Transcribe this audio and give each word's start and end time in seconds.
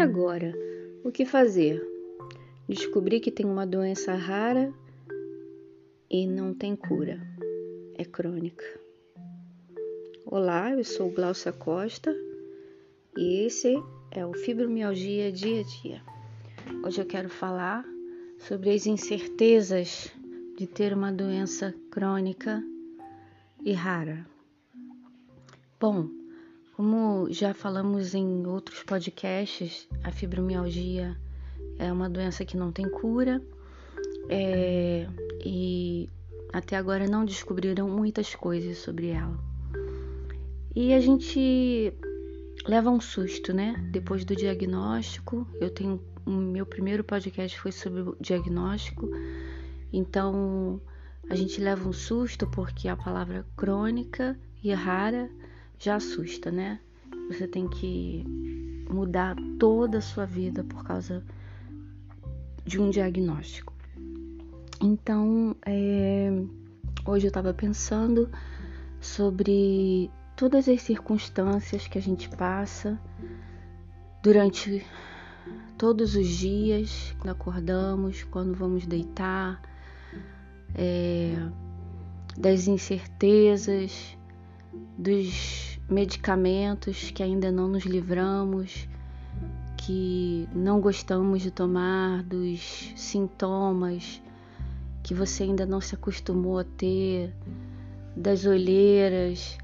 agora? 0.00 0.54
O 1.04 1.12
que 1.12 1.26
fazer? 1.26 1.86
Descobri 2.66 3.20
que 3.20 3.30
tem 3.30 3.44
uma 3.44 3.66
doença 3.66 4.14
rara 4.14 4.72
e 6.08 6.26
não 6.26 6.54
tem 6.54 6.74
cura. 6.74 7.20
É 7.94 8.04
crônica. 8.04 8.64
Olá, 10.24 10.70
eu 10.72 10.82
sou 10.84 11.10
Glaucia 11.10 11.52
Costa 11.52 12.16
e 13.14 13.44
esse 13.44 13.74
é 14.10 14.24
o 14.24 14.32
Fibromialgia 14.32 15.30
Dia 15.30 15.60
a 15.60 15.62
Dia. 15.62 16.02
Hoje 16.82 17.02
eu 17.02 17.06
quero 17.06 17.28
falar 17.28 17.84
sobre 18.38 18.70
as 18.70 18.86
incertezas 18.86 20.10
de 20.56 20.66
ter 20.66 20.94
uma 20.94 21.12
doença 21.12 21.74
crônica 21.90 22.64
e 23.62 23.72
rara. 23.72 24.26
Bom, 25.78 26.19
como 26.80 27.30
já 27.30 27.52
falamos 27.52 28.14
em 28.14 28.46
outros 28.46 28.82
podcasts, 28.84 29.86
a 30.02 30.10
fibromialgia 30.10 31.14
é 31.78 31.92
uma 31.92 32.08
doença 32.08 32.42
que 32.42 32.56
não 32.56 32.72
tem 32.72 32.88
cura 32.88 33.42
é, 34.30 35.06
e 35.44 36.08
até 36.50 36.78
agora 36.78 37.06
não 37.06 37.26
descobriram 37.26 37.86
muitas 37.86 38.34
coisas 38.34 38.78
sobre 38.78 39.08
ela. 39.08 39.38
E 40.74 40.94
a 40.94 41.00
gente 41.00 41.92
leva 42.66 42.88
um 42.88 42.98
susto, 42.98 43.52
né? 43.52 43.74
Depois 43.92 44.24
do 44.24 44.34
diagnóstico, 44.34 45.46
eu 45.60 45.68
tenho 45.68 46.02
o 46.24 46.30
meu 46.30 46.64
primeiro 46.64 47.04
podcast 47.04 47.60
foi 47.60 47.72
sobre 47.72 48.00
o 48.00 48.16
diagnóstico, 48.18 49.06
então 49.92 50.80
a 51.28 51.34
gente 51.34 51.60
leva 51.60 51.86
um 51.86 51.92
susto 51.92 52.46
porque 52.46 52.88
a 52.88 52.96
palavra 52.96 53.44
crônica 53.54 54.34
e 54.64 54.72
rara 54.72 55.28
já 55.80 55.96
assusta, 55.96 56.52
né? 56.52 56.78
Você 57.28 57.48
tem 57.48 57.66
que 57.66 58.22
mudar 58.88 59.34
toda 59.58 59.98
a 59.98 60.02
sua 60.02 60.26
vida 60.26 60.62
por 60.62 60.84
causa 60.84 61.24
de 62.66 62.78
um 62.78 62.90
diagnóstico. 62.90 63.72
Então, 64.80 65.56
é, 65.64 66.30
hoje 67.06 67.26
eu 67.26 67.30
estava 67.30 67.54
pensando 67.54 68.30
sobre 69.00 70.10
todas 70.36 70.68
as 70.68 70.82
circunstâncias 70.82 71.88
que 71.88 71.96
a 71.96 72.02
gente 72.02 72.28
passa 72.28 73.00
durante 74.22 74.84
todos 75.78 76.14
os 76.14 76.28
dias, 76.28 77.14
quando 77.18 77.30
acordamos, 77.30 78.22
quando 78.24 78.54
vamos 78.54 78.86
deitar, 78.86 79.62
é, 80.74 81.34
das 82.36 82.66
incertezas, 82.66 84.18
dos 84.98 85.69
medicamentos 85.90 87.10
que 87.10 87.22
ainda 87.22 87.50
não 87.50 87.68
nos 87.68 87.84
livramos, 87.84 88.88
que 89.76 90.48
não 90.54 90.80
gostamos 90.80 91.42
de 91.42 91.50
tomar, 91.50 92.22
dos 92.22 92.92
sintomas 92.96 94.22
que 95.02 95.14
você 95.14 95.42
ainda 95.42 95.66
não 95.66 95.80
se 95.80 95.94
acostumou 95.94 96.58
a 96.58 96.64
ter, 96.64 97.34
das 98.14 98.44
olheiras, 98.44 99.58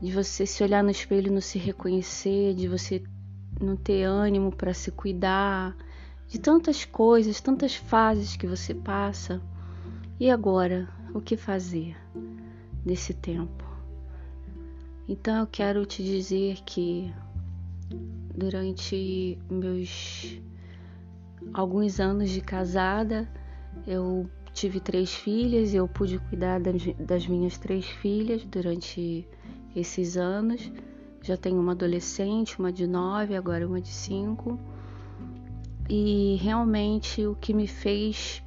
de 0.00 0.10
você 0.10 0.44
se 0.46 0.62
olhar 0.62 0.82
no 0.82 0.90
espelho 0.90 1.28
e 1.28 1.34
não 1.34 1.40
se 1.40 1.58
reconhecer, 1.58 2.54
de 2.54 2.66
você 2.66 3.02
não 3.60 3.76
ter 3.76 4.02
ânimo 4.02 4.50
para 4.50 4.74
se 4.74 4.90
cuidar, 4.90 5.76
de 6.26 6.40
tantas 6.40 6.84
coisas, 6.84 7.40
tantas 7.40 7.76
fases 7.76 8.36
que 8.36 8.46
você 8.46 8.74
passa. 8.74 9.40
E 10.18 10.30
agora, 10.30 10.88
o 11.14 11.20
que 11.20 11.36
fazer 11.36 11.96
nesse 12.84 13.14
tempo? 13.14 13.71
Então 15.08 15.40
eu 15.40 15.46
quero 15.46 15.84
te 15.84 16.02
dizer 16.02 16.58
que 16.64 17.12
durante 18.34 19.38
meus 19.50 20.40
alguns 21.52 21.98
anos 21.98 22.30
de 22.30 22.40
casada, 22.40 23.28
eu 23.86 24.28
tive 24.52 24.80
três 24.80 25.12
filhas, 25.12 25.74
eu 25.74 25.88
pude 25.88 26.18
cuidar 26.18 26.60
das 26.60 27.26
minhas 27.26 27.58
três 27.58 27.86
filhas 27.86 28.44
durante 28.44 29.26
esses 29.74 30.16
anos. 30.16 30.70
Já 31.20 31.36
tenho 31.36 31.60
uma 31.60 31.72
adolescente, 31.72 32.58
uma 32.58 32.72
de 32.72 32.86
nove, 32.86 33.36
agora 33.36 33.66
uma 33.66 33.80
de 33.80 33.88
cinco. 33.88 34.58
E 35.88 36.36
realmente 36.40 37.26
o 37.26 37.34
que 37.34 37.52
me 37.52 37.66
fez 37.66 38.42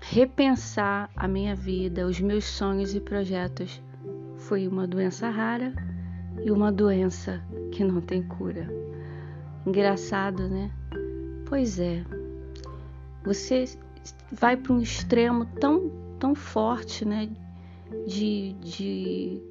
repensar 0.00 1.10
a 1.16 1.26
minha 1.26 1.54
vida, 1.54 2.06
os 2.06 2.20
meus 2.20 2.44
sonhos 2.44 2.94
e 2.94 3.00
projetos 3.00 3.80
foi 4.36 4.68
uma 4.68 4.86
doença 4.86 5.28
rara 5.28 5.72
e 6.44 6.50
uma 6.50 6.70
doença 6.70 7.42
que 7.72 7.82
não 7.82 8.00
tem 8.00 8.22
cura. 8.22 8.68
Engraçado, 9.66 10.48
né? 10.48 10.70
Pois 11.46 11.78
é. 11.78 12.04
Você 13.24 13.64
vai 14.32 14.56
para 14.56 14.72
um 14.72 14.80
extremo 14.80 15.46
tão, 15.60 15.90
tão 16.18 16.34
forte, 16.34 17.04
né? 17.04 17.28
De, 18.06 18.52
de 18.54 19.42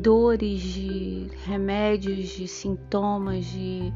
dores, 0.00 0.60
de 0.60 1.28
remédios, 1.44 2.28
de 2.28 2.46
sintomas, 2.48 3.44
de 3.46 3.92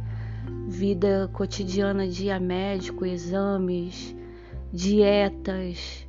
vida 0.69 1.31
cotidiana 1.33 2.07
de 2.07 2.27
ir 2.27 2.31
a 2.31 2.41
médico, 2.41 3.05
exames, 3.05 4.15
dietas, 4.73 6.07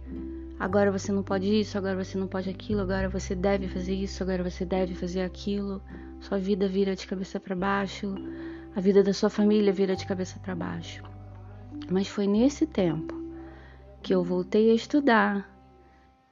agora 0.59 0.92
você 0.92 1.12
não 1.12 1.24
pode 1.24 1.47
isso, 1.47 1.78
agora 1.78 2.03
você 2.03 2.18
não 2.18 2.28
pode 2.28 2.50
aquilo, 2.50 2.81
agora 2.81 3.08
você 3.08 3.34
deve 3.34 3.68
fazer 3.70 3.94
isso, 3.94 4.22
agora 4.22 4.44
você 4.44 4.66
deve 4.66 4.94
fazer 4.94 5.22
aquilo. 5.22 5.81
Sua 6.20 6.38
vida 6.38 6.68
vira 6.68 6.96
de 6.96 7.08
cabeça 7.08 7.40
para 7.40 7.56
baixo, 7.56 8.14
a 8.75 8.81
vida 8.81 9.02
da 9.02 9.14
sua 9.14 9.30
família 9.30 9.72
vira 9.72 9.96
de 9.96 10.06
cabeça 10.06 10.38
para 10.40 10.53
baixo. 10.53 11.02
Mas 11.90 12.08
foi 12.08 12.28
nesse 12.28 12.68
tempo 12.68 13.16
que 14.02 14.14
eu 14.14 14.24
voltei 14.24 14.72
a 14.72 14.74
estudar, 14.74 15.50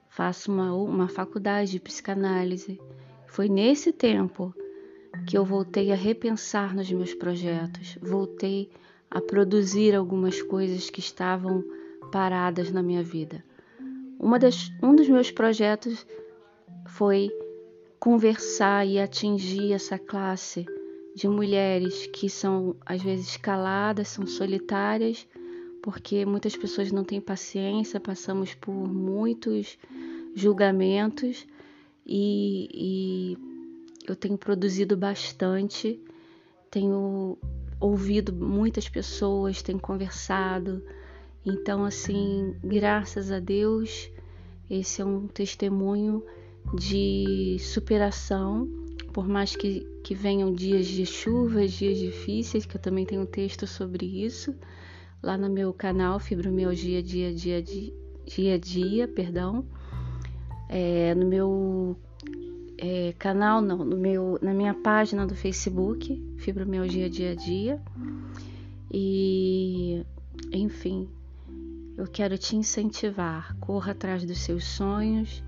faço 0.08 0.52
uma, 0.52 0.74
uma 0.74 1.08
faculdade 1.08 1.72
de 1.72 1.80
psicanálise. 1.80 2.80
Foi 3.28 3.48
nesse 3.48 3.92
tempo 3.92 4.54
que 5.26 5.38
eu 5.38 5.46
voltei 5.46 5.92
a 5.92 5.96
repensar 5.96 6.76
nos 6.76 6.92
meus 6.92 7.14
projetos, 7.14 7.98
voltei 8.02 8.70
a 9.10 9.22
produzir 9.22 9.96
algumas 9.96 10.42
coisas 10.42 10.90
que 10.90 11.00
estavam 11.00 11.64
paradas 12.12 12.72
na 12.72 12.84
minha 12.84 13.04
vida. 13.04 13.44
Das, 14.40 14.72
um 14.82 14.96
dos 14.96 15.08
meus 15.08 15.32
projetos 15.32 16.06
foi 16.88 17.30
conversar 18.00 18.86
e 18.86 19.00
atingir 19.00 19.74
essa 19.74 19.98
classe 19.98 20.66
de 21.16 21.28
mulheres 21.28 22.08
que 22.08 22.30
são 22.30 22.76
às 22.86 23.02
vezes 23.02 23.38
caladas, 23.38 24.08
são 24.08 24.26
solitárias, 24.26 25.28
porque 25.82 26.26
muitas 26.26 26.56
pessoas 26.56 26.92
não 26.92 27.04
têm 27.04 27.22
paciência, 27.22 28.00
passamos 28.00 28.54
por 28.54 28.74
muitos 28.74 29.78
julgamentos 30.36 31.48
e, 32.06 32.70
e 32.74 33.38
eu 34.08 34.16
tenho 34.16 34.38
produzido 34.38 34.96
bastante, 34.96 36.00
tenho 36.70 37.38
ouvido 37.80 38.34
muitas 38.34 38.88
pessoas, 38.88 39.62
tenho 39.62 39.80
conversado 39.80 40.84
então, 41.50 41.86
assim, 41.86 42.56
graças 42.62 43.32
a 43.32 43.40
Deus, 43.40 44.12
esse 44.70 45.02
é 45.02 45.06
um 45.06 45.28
testemunho 45.28 46.22
de 46.74 47.58
superação, 47.60 48.68
por 49.14 49.26
mais 49.26 49.56
que, 49.56 49.80
que 50.04 50.14
venham 50.14 50.54
dias 50.54 50.86
de 50.86 51.06
chuvas, 51.06 51.72
dias 51.72 51.98
difíceis, 52.00 52.66
que 52.66 52.76
eu 52.76 52.82
também 52.82 53.06
tenho 53.06 53.22
um 53.22 53.26
texto 53.26 53.66
sobre 53.66 54.06
isso, 54.06 54.54
lá 55.24 55.38
no 55.38 55.50
meu 55.50 55.74
canal 55.74 56.20
Fibromialgia 56.20 57.02
Dia 57.02 57.30
a 57.30 57.34
Dia, 57.34 57.64
dia, 58.26 58.54
a 58.54 58.58
dia 58.58 59.08
perdão, 59.08 59.66
é, 60.68 61.16
no 61.16 61.26
meu 61.26 61.98
é, 62.78 63.14
canal, 63.18 63.62
não, 63.62 63.86
no 63.86 63.96
meu, 63.96 64.38
na 64.42 64.54
minha 64.54 64.74
página 64.74 65.26
do 65.26 65.34
Facebook, 65.34 66.22
Fibromialgia 66.40 67.10
Dia 67.10 67.32
a 67.32 67.36
Dia, 67.36 67.82
e 68.92 70.06
enfim, 70.52 71.08
eu 71.98 72.06
quero 72.06 72.38
te 72.38 72.56
incentivar, 72.56 73.58
corra 73.60 73.92
atrás 73.92 74.24
dos 74.24 74.38
seus 74.38 74.64
sonhos. 74.64 75.44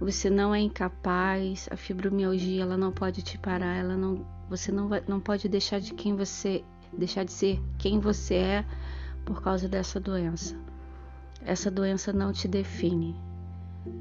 Você 0.00 0.30
não 0.30 0.54
é 0.54 0.58
incapaz, 0.58 1.68
a 1.70 1.76
fibromialgia 1.76 2.62
ela 2.62 2.76
não 2.76 2.90
pode 2.90 3.22
te 3.22 3.38
parar, 3.38 3.76
ela 3.76 3.96
não, 3.96 4.26
você 4.48 4.72
não, 4.72 4.88
vai, 4.88 5.04
não 5.06 5.20
pode 5.20 5.48
deixar 5.48 5.80
de 5.80 5.92
quem 5.92 6.16
você, 6.16 6.64
deixar 6.96 7.24
de 7.24 7.32
ser 7.32 7.60
quem 7.78 8.00
você 8.00 8.34
é 8.34 8.64
por 9.24 9.42
causa 9.42 9.68
dessa 9.68 10.00
doença. 10.00 10.56
Essa 11.44 11.70
doença 11.70 12.12
não 12.12 12.32
te 12.32 12.48
define. 12.48 13.14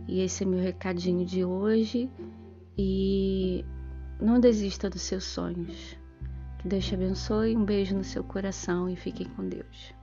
E 0.08 0.22
esse 0.22 0.44
é 0.44 0.48
meu 0.48 0.60
recadinho 0.60 1.26
de 1.26 1.44
hoje. 1.44 2.10
E 2.78 3.66
não 4.20 4.40
desista 4.40 4.90
dos 4.90 5.02
seus 5.02 5.26
sonhos. 5.26 5.98
Que 6.60 6.68
Deus 6.68 6.86
te 6.86 6.96
abençoe. 6.96 7.58
Um 7.58 7.66
beijo 7.66 7.96
no 7.96 8.04
seu 8.04 8.24
coração 8.24 8.90
e 8.90 8.96
fiquem 8.96 9.28
com 9.30 9.48
Deus. 9.48 9.94